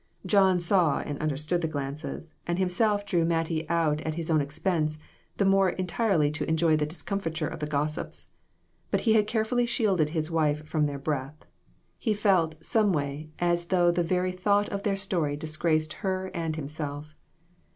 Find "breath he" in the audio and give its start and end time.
10.97-12.15